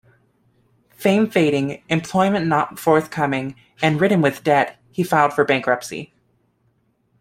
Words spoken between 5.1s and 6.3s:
for bankruptcy.